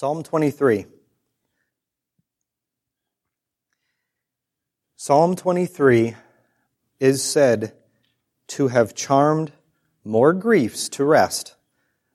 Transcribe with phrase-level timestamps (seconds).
[0.00, 0.86] Psalm 23.
[4.94, 6.14] Psalm 23
[7.00, 7.72] is said
[8.46, 9.50] to have charmed
[10.04, 11.56] more griefs to rest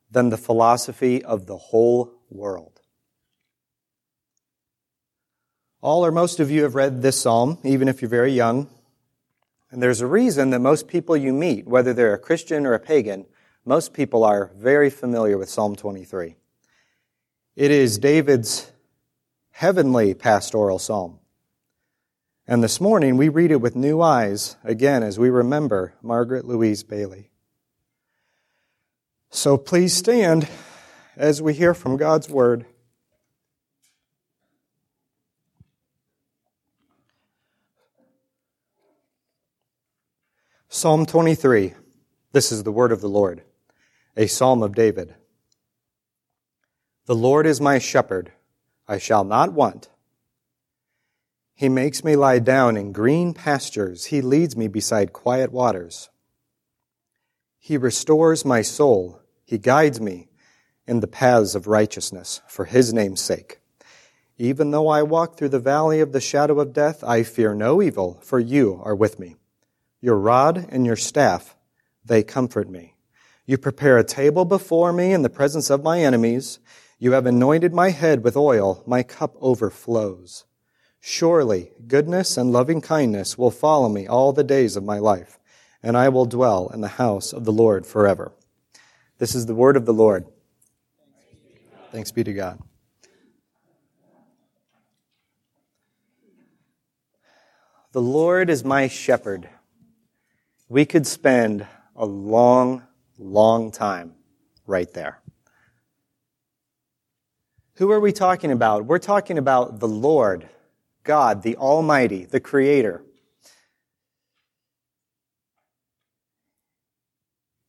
[0.10, 2.80] than the philosophy of the whole world.
[5.82, 8.70] All or most of you have read this psalm, even if you're very young.
[9.72, 12.80] And there's a reason that most people you meet, whether they're a Christian or a
[12.80, 13.26] pagan,
[13.66, 16.38] most people are very familiar with Psalm 23.
[17.56, 18.72] It is David's
[19.52, 21.20] heavenly pastoral psalm.
[22.48, 26.84] And this morning we read it with new eyes again as we remember Margaret Louise
[26.84, 27.30] Bayly.
[29.30, 30.48] So please stand
[31.16, 32.66] as we hear from God's Word.
[40.70, 41.76] Psalm 23.
[42.32, 43.44] This is the word of the Lord,
[44.18, 45.14] a psalm of David.
[47.06, 48.32] The Lord is my shepherd,
[48.88, 49.90] I shall not want.
[51.54, 54.06] He makes me lie down in green pastures.
[54.06, 56.10] He leads me beside quiet waters.
[57.60, 59.22] He restores my soul.
[59.46, 60.30] He guides me
[60.88, 63.60] in the paths of righteousness for his name's sake.
[64.38, 67.82] Even though I walk through the valley of the shadow of death, I fear no
[67.82, 69.36] evil, for you are with me.
[70.02, 71.56] Your rod and your staff,
[72.04, 72.96] they comfort me.
[73.46, 76.60] You prepare a table before me in the presence of my enemies.
[77.04, 78.82] You have anointed my head with oil.
[78.88, 80.46] My cup overflows.
[81.02, 85.38] Surely goodness and loving kindness will follow me all the days of my life,
[85.84, 88.32] and I will dwell in the house of the Lord forever.
[89.18, 90.28] This is the word of the Lord.
[91.92, 92.62] Thanks be to God.
[97.92, 99.50] The Lord is my shepherd.
[100.70, 101.68] We could spend
[101.98, 102.84] a long,
[103.18, 104.16] long time
[104.66, 105.23] right there.
[107.78, 108.86] Who are we talking about?
[108.86, 110.48] We're talking about the Lord
[111.04, 113.04] God, the Almighty, the Creator,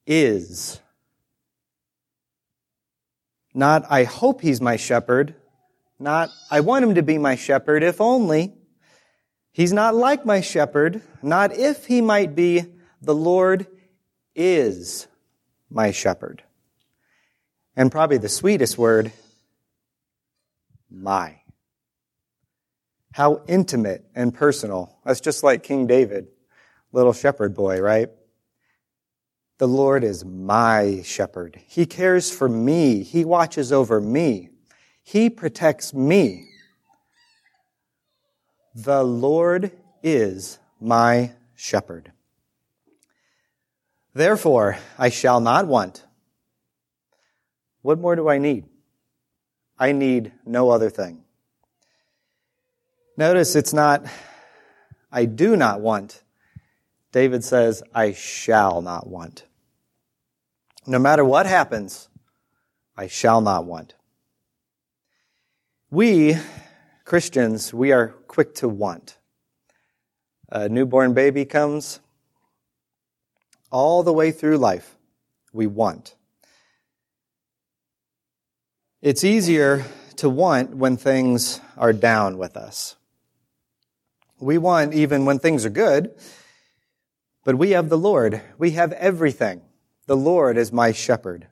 [0.07, 0.81] is.
[3.55, 5.35] Not, I hope He's my shepherd.
[5.99, 8.53] Not, I want Him to be my shepherd, if only.
[9.53, 11.01] He's not like my shepherd.
[11.23, 12.67] Not if He might be.
[13.01, 13.67] The Lord
[14.35, 15.07] is
[15.71, 16.43] my shepherd.
[17.77, 19.13] And probably the sweetest word,
[20.95, 21.41] my.
[23.13, 24.99] How intimate and personal.
[25.05, 26.29] That's just like King David,
[26.93, 28.11] little shepherd boy, right?
[29.59, 31.61] The Lord is my shepherd.
[31.67, 33.03] He cares for me.
[33.03, 34.51] He watches over me.
[35.03, 36.49] He protects me.
[38.75, 39.71] The Lord
[40.03, 42.11] is my shepherd.
[44.13, 46.05] Therefore, I shall not want.
[47.83, 48.65] What more do I need?
[49.79, 51.25] I need no other thing.
[53.17, 54.05] Notice it's not,
[55.11, 56.23] I do not want.
[57.13, 59.45] David says, I shall not want.
[60.87, 62.09] No matter what happens,
[62.97, 63.95] I shall not want.
[65.91, 66.37] We,
[67.05, 69.17] Christians, we are quick to want.
[70.51, 72.01] A newborn baby comes,
[73.71, 74.97] all the way through life,
[75.53, 76.17] we want.
[79.05, 79.85] It's easier
[80.17, 82.97] to want when things are down with us.
[84.41, 86.15] We want even when things are good,
[87.45, 88.41] but we have the Lord.
[88.57, 89.61] We have everything.
[90.07, 91.49] The Lord is my shepherd.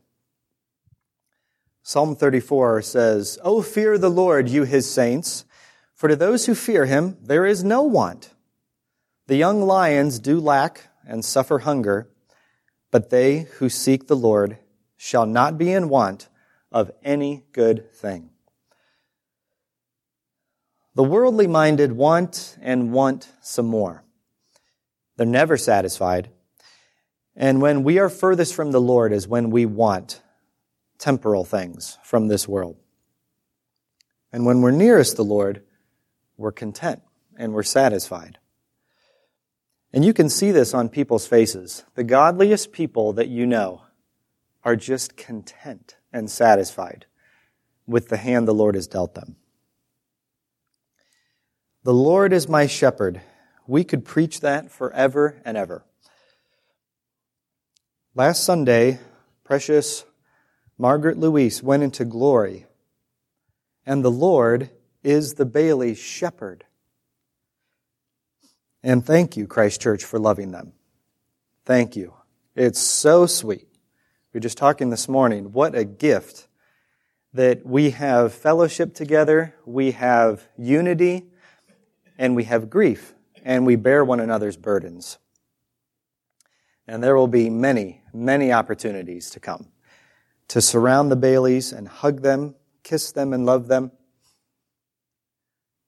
[1.82, 5.44] Psalm 34 says, Oh, fear the Lord, you his saints,
[5.92, 8.30] for to those who fear him there is no want.
[9.26, 12.08] The young lions do lack and suffer hunger,
[12.90, 14.56] but they who seek the Lord
[14.96, 16.30] shall not be in want
[16.72, 18.30] of any good thing.
[20.94, 24.04] The worldly minded want and want some more.
[25.16, 26.30] They're never satisfied.
[27.34, 30.20] And when we are furthest from the Lord is when we want
[30.98, 32.76] temporal things from this world.
[34.32, 35.62] And when we're nearest the Lord,
[36.36, 37.02] we're content
[37.36, 38.38] and we're satisfied.
[39.92, 41.84] And you can see this on people's faces.
[41.94, 43.82] The godliest people that you know
[44.64, 47.06] are just content and satisfied
[47.86, 49.36] with the hand the Lord has dealt them.
[51.84, 53.20] The Lord is my shepherd.
[53.66, 55.84] We could preach that forever and ever.
[58.14, 59.00] Last Sunday,
[59.42, 60.04] precious
[60.78, 62.66] Margaret Louise went into glory,
[63.86, 64.70] and the Lord
[65.02, 66.64] is the Bayly's shepherd.
[68.82, 70.72] And thank you, Christ Church, for loving them.
[71.64, 72.14] Thank you.
[72.54, 73.71] It's so sweet.
[74.32, 75.52] We were just talking this morning.
[75.52, 76.48] What a gift
[77.34, 81.26] that we have fellowship together, we have unity,
[82.16, 83.14] and we have grief,
[83.44, 85.18] and we bear one another's burdens.
[86.86, 89.68] And there will be many, many opportunities to come
[90.48, 93.92] to surround the Baylys and hug them, kiss them, and love them.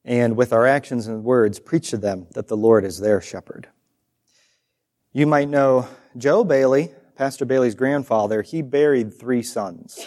[0.04, 3.68] And with our actions and words, preach to them that the Lord is their shepherd.
[5.12, 10.04] You might know Joe Bayly, Pastor Bayly's grandfather, he buried three sons.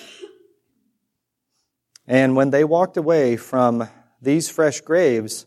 [2.06, 3.88] And when they walked away from
[4.22, 5.46] these fresh graves,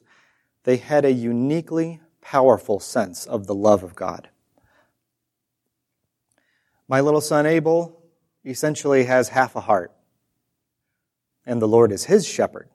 [0.64, 4.28] they had a uniquely powerful sense of the love of God.
[6.88, 8.02] My little son Abel
[8.44, 9.92] essentially has half a heart,
[11.44, 12.68] and the Lord is his shepherd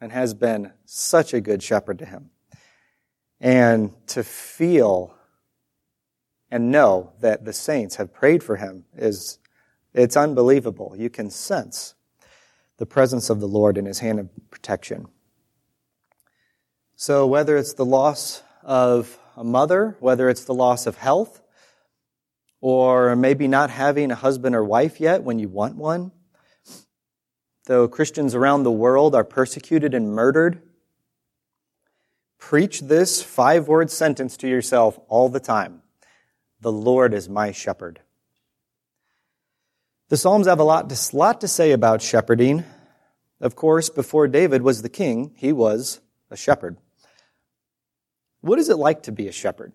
[0.00, 2.30] and has been such a good shepherd to him.
[3.40, 5.15] And to feel
[6.50, 9.38] and know that the saints have prayed for him is
[9.92, 10.94] it's unbelievable.
[10.96, 11.94] You can sense
[12.76, 15.06] the presence of the Lord in his hand of protection.
[16.94, 21.42] So whether it's the loss of a mother, whether it's the loss of health,
[22.60, 26.12] or maybe not having a husband or wife yet when you want one,
[27.66, 30.62] though Christians around the world are persecuted and murdered,
[32.38, 35.82] preach this five word sentence to yourself all the time.
[36.60, 38.00] The Lord is my shepherd.
[40.08, 42.64] The Psalms have a lot to, lot to say about shepherding.
[43.40, 46.00] Of course, before David was the king, he was
[46.30, 46.76] a shepherd.
[48.40, 49.72] What is it like to be a shepherd?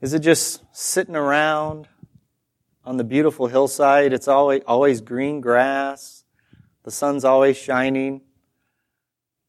[0.00, 1.88] Is it just sitting around
[2.84, 4.12] on the beautiful hillside?
[4.12, 6.24] It's always, always green grass.
[6.84, 8.20] The sun's always shining.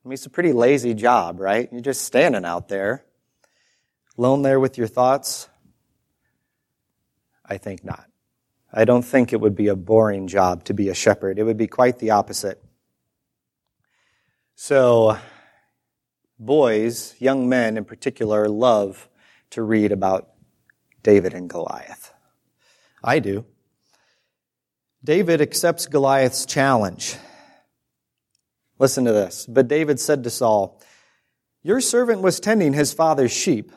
[0.03, 1.69] I mean, it's a pretty lazy job, right?
[1.71, 3.03] You're just standing out there,
[4.17, 5.49] alone there with your thoughts.
[7.49, 8.05] I think not.
[8.71, 11.39] I don't think it would be a boring job to be a shepherd.
[11.39, 12.63] It would be quite the opposite.
[14.55, 15.17] So,
[16.37, 19.09] boys, young men in particular, love
[19.51, 20.29] to read about
[21.01, 22.13] David and Goliath.
[23.03, 23.45] I do.
[25.03, 27.15] David accepts Goliath's challenge.
[28.77, 29.45] Listen to this.
[29.47, 30.79] But David said to Saul,
[31.63, 33.71] Your servant was tending his father's sheep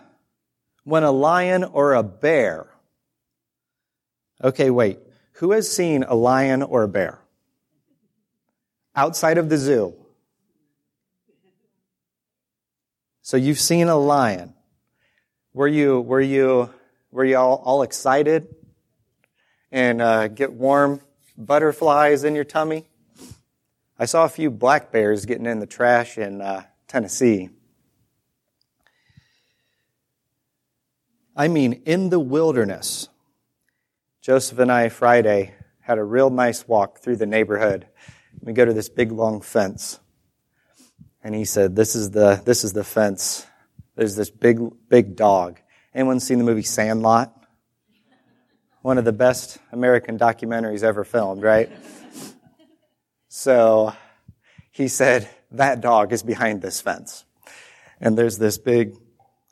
[0.84, 2.71] when a lion or a bear
[4.42, 4.98] Okay, wait.
[5.34, 7.20] Who has seen a lion or a bear?
[8.94, 9.94] Outside of the zoo.
[13.22, 14.54] So you've seen a lion.
[15.54, 16.70] Were you, were you,
[17.12, 18.54] were you all, all excited
[19.70, 21.00] and uh, get warm
[21.38, 22.86] butterflies in your tummy?
[23.98, 27.50] I saw a few black bears getting in the trash in uh, Tennessee.
[31.36, 33.08] I mean, in the wilderness,
[34.22, 37.88] Joseph and I Friday had a real nice walk through the neighborhood.
[38.40, 39.98] We go to this big long fence.
[41.24, 43.44] And he said, this is the, this is the fence.
[43.96, 45.58] There's this big, big dog.
[45.92, 47.32] Anyone seen the movie Sandlot?
[48.82, 51.68] One of the best American documentaries ever filmed, right?
[53.26, 53.92] So
[54.70, 57.24] he said, that dog is behind this fence.
[58.00, 58.94] And there's this big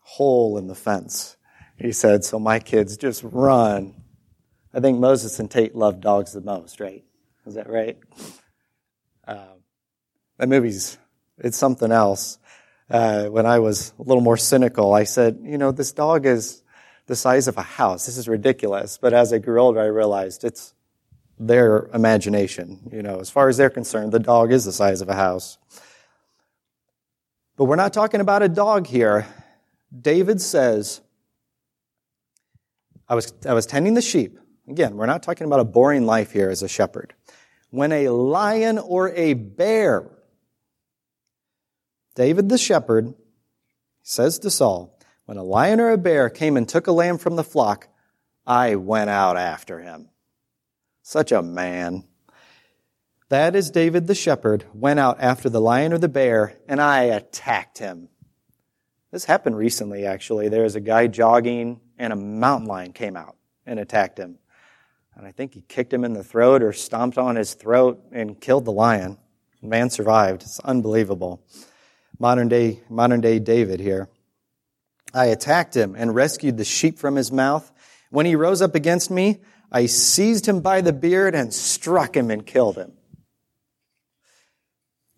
[0.04, 1.36] hole in the fence.
[1.76, 3.99] He said, so my kids just run
[4.72, 7.04] I think Moses and Tate loved dogs the most, right?
[7.46, 7.98] Is that right?
[9.26, 9.54] Uh,
[10.38, 10.96] that movie's,
[11.38, 12.38] it's something else.
[12.88, 16.62] Uh, when I was a little more cynical, I said, you know, this dog is
[17.06, 18.06] the size of a house.
[18.06, 18.98] This is ridiculous.
[18.98, 20.74] But as I grew older, I realized it's
[21.38, 22.88] their imagination.
[22.92, 25.58] You know, as far as they're concerned, the dog is the size of a house.
[27.56, 29.26] But we're not talking about a dog here.
[29.98, 31.00] David says,
[33.08, 34.38] I was, I was tending the sheep.
[34.70, 37.12] Again, we're not talking about a boring life here as a shepherd.
[37.70, 40.08] When a lion or a bear,
[42.14, 43.14] David the shepherd
[44.04, 44.96] says to Saul,
[45.26, 47.88] when a lion or a bear came and took a lamb from the flock,
[48.46, 50.08] I went out after him.
[51.02, 52.04] Such a man.
[53.28, 57.04] That is David the shepherd went out after the lion or the bear, and I
[57.04, 58.08] attacked him.
[59.10, 60.48] This happened recently, actually.
[60.48, 63.36] There was a guy jogging, and a mountain lion came out
[63.66, 64.38] and attacked him.
[65.20, 68.40] And I think he kicked him in the throat or stomped on his throat and
[68.40, 69.18] killed the lion.
[69.60, 70.40] The man survived.
[70.40, 71.44] It's unbelievable.
[72.18, 74.08] Modern day, modern day David here.
[75.12, 77.70] I attacked him and rescued the sheep from his mouth.
[78.08, 82.30] When he rose up against me, I seized him by the beard and struck him
[82.30, 82.92] and killed him.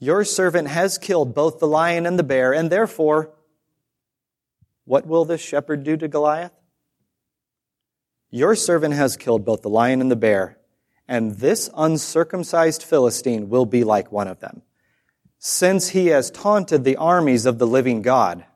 [0.00, 3.30] Your servant has killed both the lion and the bear, and therefore,
[4.84, 6.50] what will this shepherd do to Goliath?
[8.34, 10.56] Your servant has killed both the lion and the bear,
[11.06, 14.62] and this uncircumcised Philistine will be like one of them,
[15.38, 18.46] since he has taunted the armies of the living God.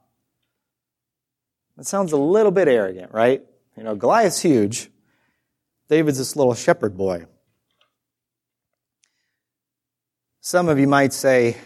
[1.77, 3.45] That sounds a little bit arrogant, right?
[3.77, 4.91] You know, Goliath's huge.
[5.91, 7.27] David's this little shepherd boy.
[10.41, 11.59] Some of you might say,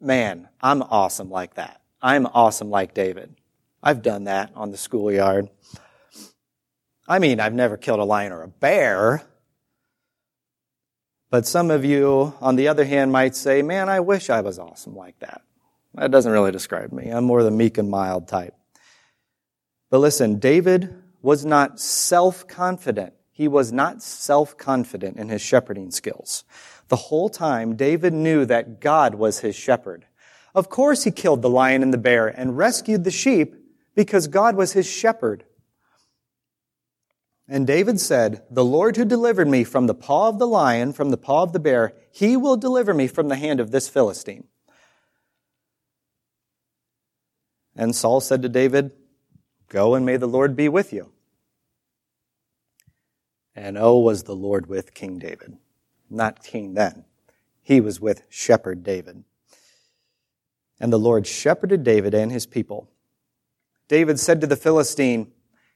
[0.00, 1.82] man, I'm awesome like that.
[2.00, 3.36] I'm awesome like David.
[3.82, 5.50] I've done that on the schoolyard.
[7.08, 9.22] I mean, I've never killed a lion or a bear.
[11.30, 14.58] But some of you, on the other hand, might say, man, I wish I was
[14.58, 15.42] awesome like that.
[15.94, 17.10] That doesn't really describe me.
[17.10, 18.54] I'm more the meek and mild type.
[19.90, 23.14] But listen, David was not self-confident.
[23.30, 26.44] He was not self-confident in his shepherding skills.
[26.88, 30.06] The whole time, David knew that God was his shepherd.
[30.54, 33.54] Of course, he killed the lion and the bear and rescued the sheep
[33.94, 35.44] because God was his shepherd.
[37.52, 41.10] And David said, The Lord who delivered me from the paw of the lion, from
[41.10, 44.44] the paw of the bear, he will deliver me from the hand of this Philistine.
[47.76, 48.92] And Saul said to David,
[49.68, 51.12] Go and may the Lord be with you.
[53.54, 55.58] And oh, was the Lord with King David.
[56.08, 57.04] Not king then.
[57.62, 59.24] He was with shepherd David.
[60.80, 62.88] And the Lord shepherded David and his people.
[63.88, 65.30] David said to the Philistine,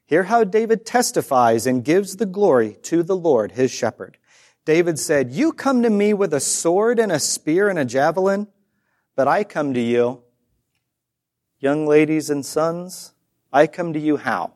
[0.06, 4.18] Hear how David testifies and gives the glory to the Lord, his shepherd.
[4.64, 8.46] David said, You come to me with a sword and a spear and a javelin,
[9.16, 10.22] but I come to you,
[11.58, 13.14] young ladies and sons,
[13.52, 14.54] I come to you how?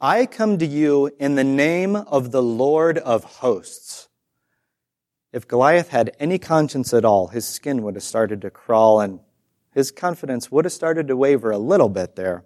[0.00, 4.08] I come to you in the name of the Lord of hosts.
[5.32, 9.20] If Goliath had any conscience at all, his skin would have started to crawl and
[9.72, 12.44] his confidence would have started to waver a little bit there.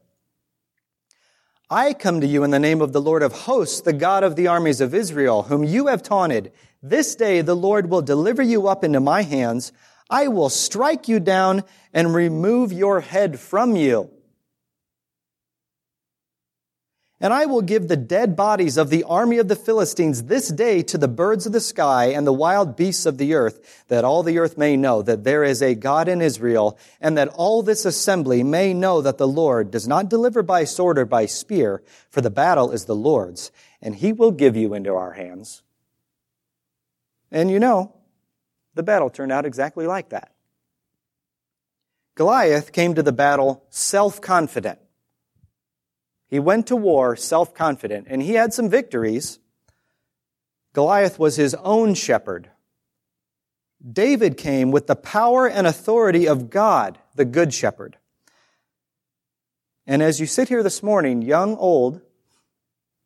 [1.68, 4.36] I come to you in the name of the Lord of hosts, the God of
[4.36, 6.52] the armies of Israel, whom you have taunted.
[6.80, 9.72] This day the Lord will deliver you up into my hands.
[10.08, 14.10] I will strike you down and remove your head from you.
[17.18, 20.82] And I will give the dead bodies of the army of the Philistines this day
[20.82, 24.22] to the birds of the sky and the wild beasts of the earth, that all
[24.22, 27.86] the earth may know that there is a God in Israel, and that all this
[27.86, 32.20] assembly may know that the Lord does not deliver by sword or by spear, for
[32.20, 35.62] the battle is the Lord's, and he will give you into our hands.
[37.30, 37.94] And you know,
[38.74, 40.32] the battle turned out exactly like that.
[42.14, 44.80] Goliath came to the battle self-confident.
[46.28, 49.38] He went to war self-confident, and he had some victories.
[50.72, 52.50] Goliath was his own shepherd.
[53.92, 57.96] David came with the power and authority of God, the good shepherd.
[59.86, 62.00] And as you sit here this morning, young, old,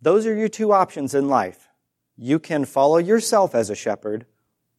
[0.00, 1.68] those are your two options in life.
[2.16, 4.24] You can follow yourself as a shepherd,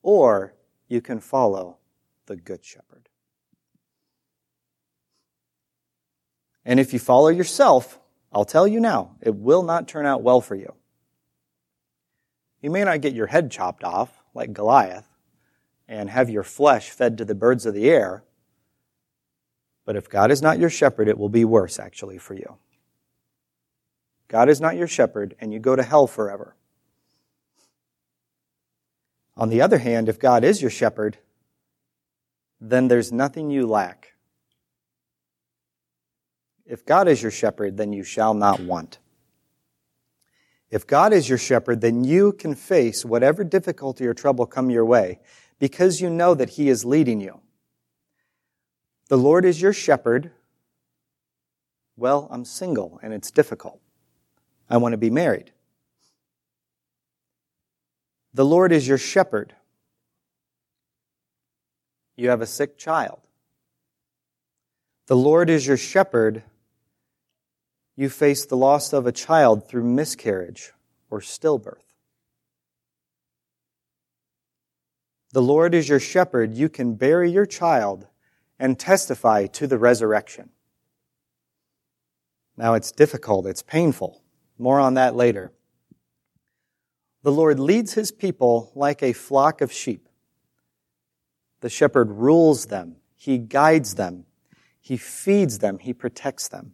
[0.01, 0.55] or
[0.87, 1.77] you can follow
[2.25, 3.07] the good shepherd.
[6.65, 7.99] And if you follow yourself,
[8.31, 10.73] I'll tell you now, it will not turn out well for you.
[12.61, 15.07] You may not get your head chopped off, like Goliath,
[15.87, 18.23] and have your flesh fed to the birds of the air,
[19.85, 22.57] but if God is not your shepherd, it will be worse, actually, for you.
[24.27, 26.55] God is not your shepherd, and you go to hell forever.
[29.35, 31.17] On the other hand, if God is your shepherd,
[32.61, 34.13] then there's nothing you lack.
[36.71, 38.97] If God is your shepherd, then you shall not want.
[40.69, 44.85] If God is your shepherd, then you can face whatever difficulty or trouble come your
[44.85, 45.19] way
[45.59, 47.41] because you know that He is leading you.
[49.09, 50.31] The Lord is your shepherd.
[51.97, 53.81] Well, I'm single and it's difficult.
[54.69, 55.51] I want to be married.
[58.33, 59.55] The Lord is your shepherd.
[62.15, 63.19] You have a sick child.
[65.07, 66.43] The Lord is your shepherd
[68.01, 70.71] you face the loss of a child through miscarriage
[71.11, 71.93] or stillbirth.
[75.33, 76.55] The Lord is your shepherd.
[76.55, 78.07] You can bury your child
[78.57, 80.49] and testify to the resurrection.
[82.57, 84.23] Now it's difficult, it's painful.
[84.57, 85.51] More on that later.
[87.21, 90.09] The Lord leads his people like a flock of sheep.
[91.59, 94.25] The shepherd rules them, he guides them,
[94.79, 96.73] he feeds them, he protects them.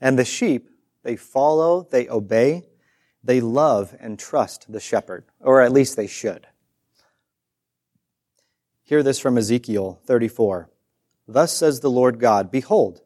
[0.00, 0.70] And the sheep,
[1.02, 2.64] they follow, they obey,
[3.22, 6.46] they love and trust the shepherd, or at least they should.
[8.82, 10.70] Hear this from Ezekiel 34.
[11.26, 13.00] Thus says the Lord God, Behold,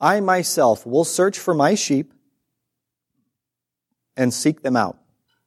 [0.00, 2.12] I myself will search for my sheep
[4.16, 4.98] and seek them out.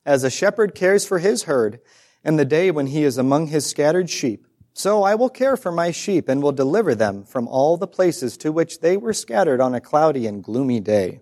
[0.06, 1.80] As a shepherd cares for his herd
[2.24, 4.48] in the day when he is among his scattered sheep,
[4.78, 8.36] so I will care for my sheep and will deliver them from all the places
[8.38, 11.22] to which they were scattered on a cloudy and gloomy day.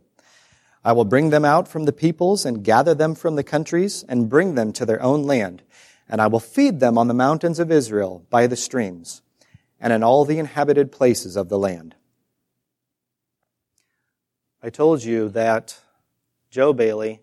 [0.84, 4.28] I will bring them out from the peoples and gather them from the countries and
[4.28, 5.62] bring them to their own land.
[6.10, 9.22] And I will feed them on the mountains of Israel by the streams
[9.80, 11.94] and in all the inhabited places of the land.
[14.64, 15.80] I told you that
[16.50, 17.22] Joe Bayly,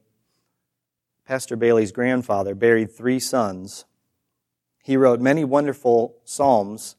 [1.26, 3.84] Pastor Bayly's grandfather, buried three sons.
[4.82, 6.96] He wrote many wonderful psalms.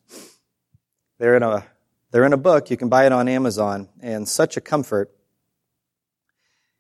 [1.18, 1.66] They're in a,
[2.12, 2.70] they're in a book.
[2.70, 5.12] You can buy it on Amazon, and such a comfort.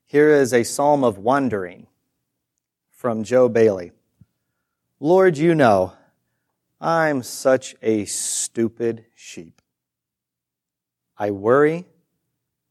[0.05, 1.87] Here is a psalm of wandering
[2.89, 3.91] from Joe Bayly.
[4.99, 5.93] Lord, you know,
[6.79, 9.61] I'm such a stupid sheep.
[11.17, 11.85] I worry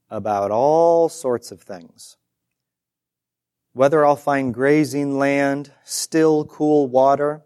[0.09, 2.17] about all sorts of things.
[3.73, 7.43] Whether I'll find grazing land, still, cool water,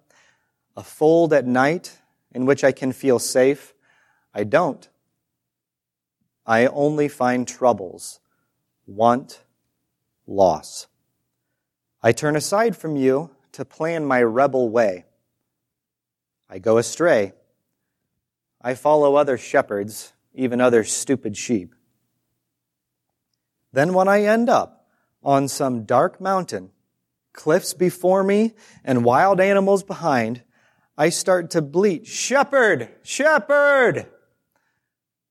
[0.76, 1.99] a fold at night
[2.33, 3.75] in which I can feel safe,
[4.35, 4.88] I don't.
[6.47, 8.21] I only find troubles,
[8.87, 9.43] want,
[10.26, 10.88] loss.
[12.02, 15.07] I turn aside from you to plan my rebel way.
[16.50, 17.33] I go astray.
[18.61, 21.75] I follow other shepherds, even other stupid sheep.
[23.73, 24.87] Then when I end up
[25.23, 26.71] on some dark mountain,
[27.33, 28.54] cliffs before me
[28.85, 30.43] and wild animals behind,
[30.96, 32.88] I start to bleat, Shepherd!
[33.02, 34.06] Shepherd!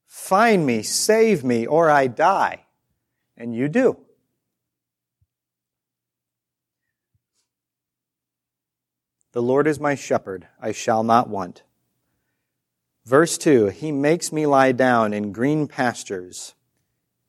[0.06, 2.66] Find me, save me, or I die.
[3.38, 3.98] And you do.
[9.32, 11.64] The Lord is my shepherd, I shall not want.
[13.06, 16.54] Verse 2 He makes me lie down in green pastures.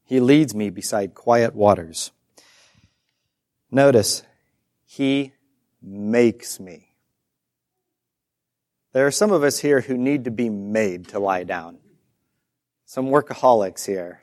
[0.05, 2.13] He leads me beside quiet waters.
[3.71, 4.23] Notice,
[4.85, 5.33] He
[5.81, 6.84] makes me.
[8.95, 11.79] There are some of us here who need to be made to lie down.
[12.85, 14.21] Some workaholics here.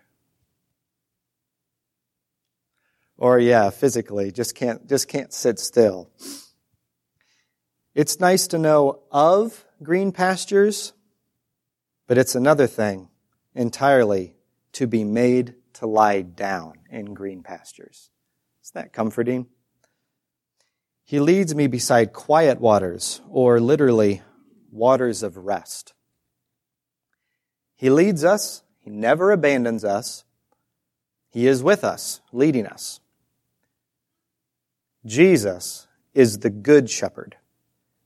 [3.18, 6.10] Or yeah, physically, just can't, just can't sit still.
[7.94, 10.94] It's nice to know of green pastures,
[12.08, 13.10] but it's another thing
[13.54, 14.36] entirely
[14.72, 18.10] to be made to lie down in green pastures.
[18.64, 19.48] Isn't that comforting?
[21.04, 24.22] He leads me beside quiet waters, or literally,
[24.72, 25.94] waters of rest.
[27.76, 28.64] He leads us.
[28.80, 30.24] He never abandons us.
[31.30, 33.00] He is with us, leading us.
[35.06, 37.38] Jesus is the good shepherd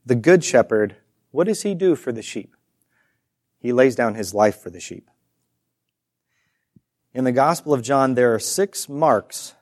[0.06, 0.96] the good shepherd,
[1.32, 2.54] what does he do for the sheep?
[3.58, 5.10] He lays down his life for the sheep.
[7.12, 9.54] In the Gospel of John, there are six marks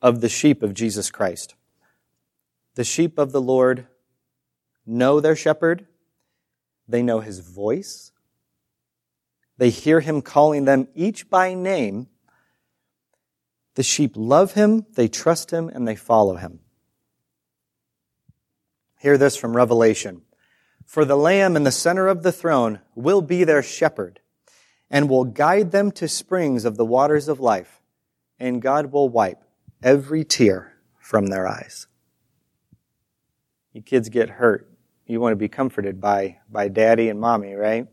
[0.00, 1.54] of the sheep of Jesus Christ.
[2.74, 3.86] The sheep of the Lord
[4.86, 5.86] know their shepherd.
[6.88, 8.12] They know his voice.
[9.58, 12.08] They hear him calling them each by name.
[13.74, 16.60] The sheep love him, they trust him, and they follow him.
[18.98, 20.22] Hear this from Revelation.
[20.84, 24.20] For the Lamb in the center of the throne will be their shepherd
[24.90, 27.80] and will guide them to springs of the waters of life,
[28.38, 29.42] and God will wipe
[29.82, 31.86] every tear from their eyes.
[33.72, 34.71] You kids get hurt.
[35.06, 37.86] You want to be comforted by, by daddy and mommy, right?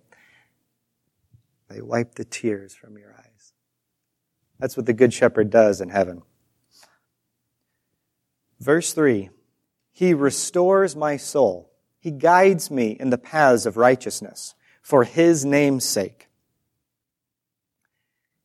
[1.69, 3.53] They wipe the tears from your eyes.
[4.59, 6.21] That's what the Good Shepherd does in heaven.
[8.59, 9.29] Verse 3
[9.99, 11.73] he restores my soul.
[11.99, 16.29] He guides me in the paths of righteousness for His name's sake.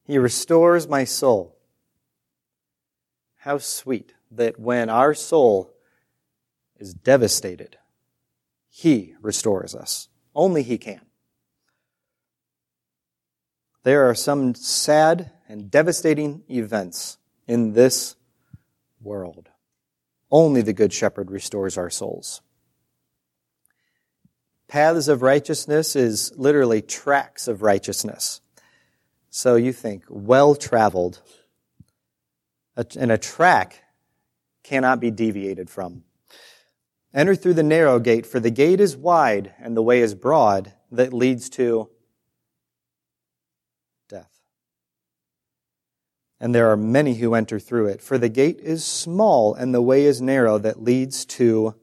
[0.02, 1.56] He restores my soul.
[3.36, 5.72] How sweet that when our soul
[6.76, 7.76] is devastated,
[8.76, 10.08] He restores us.
[10.34, 11.02] Only He can.
[13.84, 18.16] There are some sad and devastating events in this
[19.00, 19.48] world.
[20.28, 22.40] Only the Good Shepherd restores our souls.
[24.66, 28.40] Paths of righteousness is literally tracks of righteousness.
[29.30, 31.22] So you think, well traveled.
[32.98, 33.84] And a track
[34.64, 36.02] cannot be deviated from.
[37.14, 40.72] Enter through the narrow gate, for the gate is wide and the way is broad
[40.90, 41.88] that leads to
[44.08, 44.40] death.
[46.40, 48.02] and there are many who enter through it.
[48.02, 51.76] For the gate is small and the way is narrow that leads to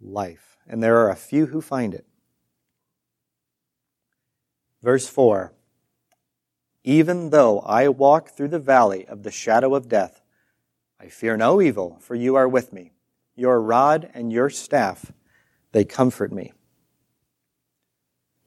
[0.00, 2.06] life, and there are a few who find it.
[4.80, 5.52] Verse 4
[6.84, 10.22] Even though I walk through the valley of the shadow of death,
[11.00, 12.92] I fear no evil, for you are with me.
[13.40, 15.12] Your rod and your staff,
[15.72, 16.52] they comfort me.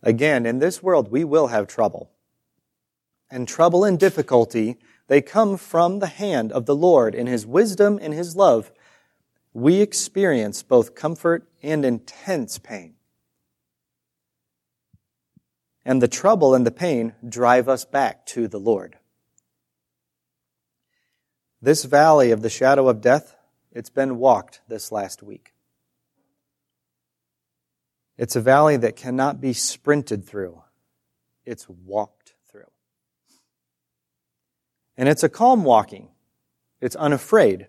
[0.03, 2.12] Again, in this world, we will have trouble.
[3.32, 4.77] And trouble and difficulty,
[5.08, 8.71] they come from the hand of the Lord in His wisdom and His love.
[9.51, 12.93] We experience both comfort and intense pain.
[15.84, 18.99] And the trouble and the pain drive us back to the Lord.
[21.60, 23.36] This valley of the shadow of death,
[23.73, 25.53] it's been walked this last week.
[28.17, 30.62] It's a valley that cannot be sprinted through.
[31.45, 32.69] It's walked through.
[34.95, 36.09] And it's a calm walking.
[36.79, 37.67] It's unafraid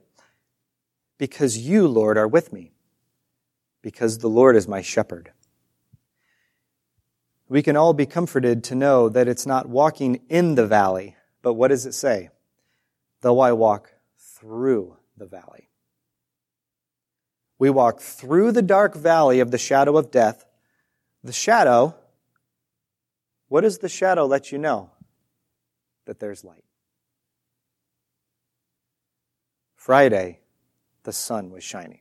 [1.18, 2.72] because you, Lord, are with me.
[3.82, 5.32] Because the Lord is my shepherd.
[7.48, 11.54] We can all be comforted to know that it's not walking in the valley, but
[11.54, 12.30] what does it say?
[13.24, 15.70] though I walk through the valley.
[17.58, 20.44] We walk through the dark valley of the shadow of death.
[21.22, 21.94] The shadow,
[23.48, 24.90] what does the shadow let you know?
[26.06, 26.64] That there's light.
[29.76, 30.40] Friday,
[31.04, 32.00] the sun was shining.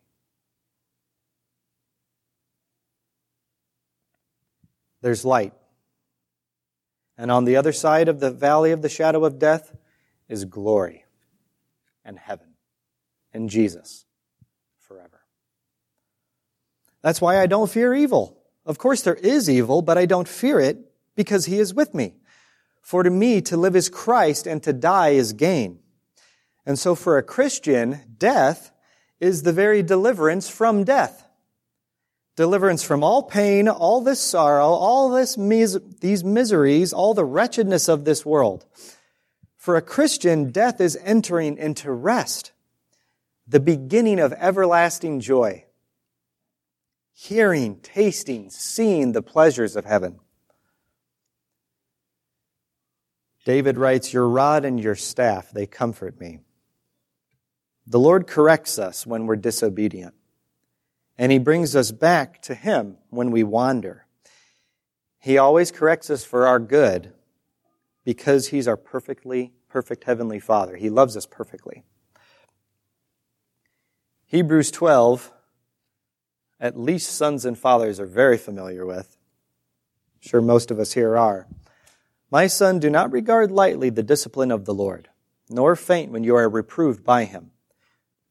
[5.01, 5.53] There's light.
[7.17, 9.75] And on the other side of the valley of the shadow of death
[10.27, 11.05] is glory
[12.03, 12.55] and heaven
[13.33, 14.05] and Jesus.
[17.03, 18.39] That's why I don't fear evil.
[18.65, 20.77] Of course, there is evil, but I don't fear it
[21.15, 22.15] because he is with me.
[22.81, 25.79] For to me, to live is Christ and to die is gain.
[26.65, 28.71] And so for a Christian, death
[29.19, 31.25] is the very deliverance from death.
[32.35, 37.87] Deliverance from all pain, all this sorrow, all this mis- these miseries, all the wretchedness
[37.87, 38.65] of this world.
[39.57, 42.51] For a Christian, death is entering into rest,
[43.47, 45.65] the beginning of everlasting joy.
[47.13, 50.19] Hearing, tasting, seeing the pleasures of heaven.
[53.45, 56.39] David writes, Your rod and your staff, they comfort me.
[57.85, 60.15] The Lord corrects us when we're disobedient,
[61.17, 64.07] and He brings us back to Him when we wander.
[65.19, 67.13] He always corrects us for our good,
[68.03, 70.75] because he's our perfectly perfect heavenly Father.
[70.75, 71.83] He loves us perfectly.
[74.25, 75.31] Hebrews 12,
[76.63, 79.17] at least sons and fathers are very familiar with.
[80.15, 81.45] I'm sure most of us here are.
[82.31, 85.09] My son, do not regard lightly the discipline of the Lord,
[85.49, 87.51] nor faint when you are reproved by him.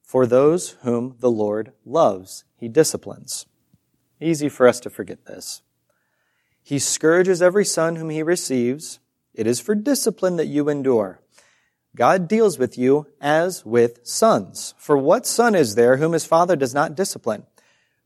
[0.03, 3.45] For those whom the Lord loves, he disciplines.
[4.19, 5.61] Easy for us to forget this.
[6.63, 8.99] He scourges every son whom he receives.
[9.35, 11.21] It is for discipline that you endure.
[11.95, 14.73] God deals with you as with sons.
[14.79, 17.45] For what son is there whom his father does not discipline?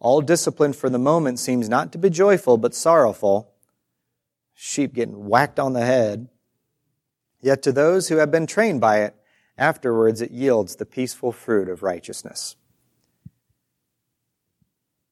[0.00, 3.52] All discipline for the moment seems not to be joyful, but sorrowful.
[4.54, 6.28] Sheep getting whacked on the head.
[7.40, 9.14] Yet to those who have been trained by it,
[9.56, 12.56] afterwards it yields the peaceful fruit of righteousness.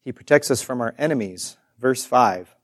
[0.05, 1.57] He protects us from our enemies.
[1.79, 2.55] Verse 5.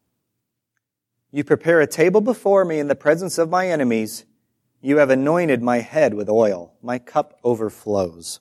[1.32, 4.24] You prepare a table before me in the presence of my enemies.
[4.80, 6.74] You have anointed my head with oil.
[6.82, 8.40] My cup overflows.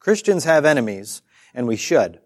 [0.00, 1.22] Christians have enemies,
[1.54, 2.20] and we should.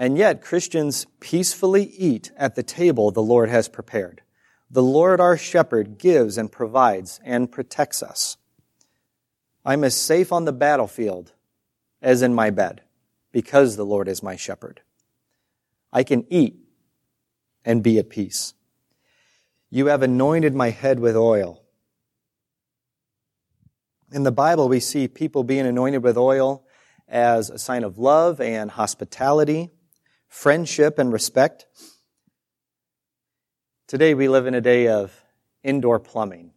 [0.00, 4.22] And yet, Christians peacefully eat at the table the Lord has prepared.
[4.70, 8.38] The Lord our shepherd gives and provides and protects us.
[9.62, 11.34] I'm as safe on the battlefield
[12.00, 12.80] as in my bed
[13.30, 14.80] because the Lord is my shepherd.
[15.92, 16.56] I can eat
[17.62, 18.54] and be at peace.
[19.68, 21.62] You have anointed my head with oil.
[24.10, 26.64] In the Bible, we see people being anointed with oil
[27.06, 29.68] as a sign of love and hospitality,
[30.30, 31.66] friendship and respect.
[33.86, 35.12] Today, we live in a day of
[35.62, 36.52] indoor plumbing.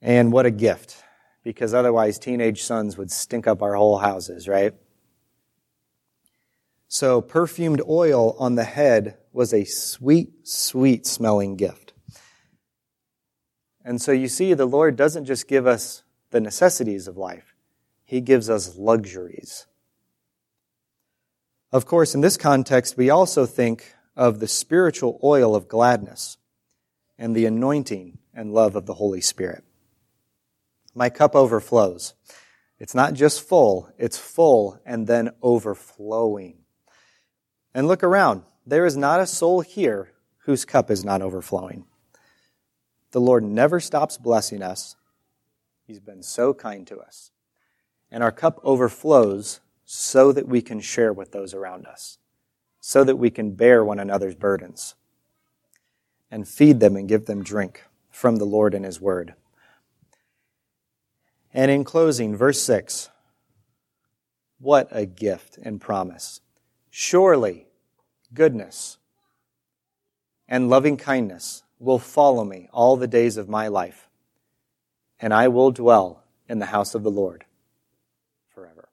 [0.00, 1.02] And what a gift,
[1.42, 4.74] because otherwise, teenage sons would stink up our whole houses, right?
[6.86, 11.94] So perfumed oil on the head was a sweet, sweet smelling gift.
[13.84, 17.54] And so you see, the Lord doesn't just give us the necessities of life.
[18.04, 19.66] He gives us luxuries.
[21.72, 26.38] Of course, in this context, we also think of the spiritual oil of gladness
[27.18, 29.64] and the anointing and love of the Holy Spirit.
[30.94, 32.14] My cup overflows.
[32.78, 36.58] It's not just full, it's full and then overflowing.
[37.74, 38.42] And look around.
[38.66, 40.12] There is not a soul here
[40.44, 41.84] whose cup is not overflowing.
[43.12, 44.96] The Lord never stops blessing us.
[45.86, 47.30] He's been so kind to us.
[48.10, 52.18] And our cup overflows so that we can share with those around us,
[52.80, 54.96] so that we can bear one another's burdens
[56.30, 59.34] and feed them and give them drink from the Lord and His Word.
[61.54, 63.10] And in closing, verse 6
[64.58, 66.40] what a gift and promise.
[66.90, 67.66] Surely
[68.32, 68.98] goodness
[70.48, 74.08] and loving kindness will follow me all the days of my life,
[75.20, 77.44] and I will dwell in the house of the Lord
[78.48, 78.88] forever.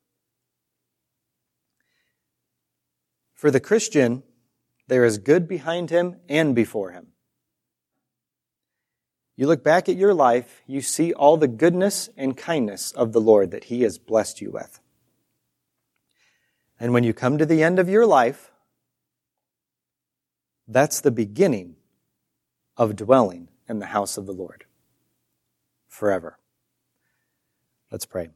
[3.44, 4.24] For the Christian,
[4.88, 7.08] there is good behind him and before him.
[9.36, 13.20] You look back at your life, you see all the goodness and kindness of the
[13.20, 14.80] Lord that He has blessed you with.
[16.80, 18.50] And when you come to the end of your life,
[20.66, 21.76] that's the beginning
[22.78, 24.64] of dwelling in the house of the Lord
[25.90, 26.40] forever.
[27.92, 28.30] Let's pray.